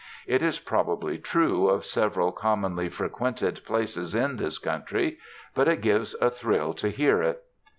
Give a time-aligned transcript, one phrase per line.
[0.25, 5.19] It is probably true of several commonly frequented places in this country.
[5.53, 7.43] But it gives a thrill to hear it.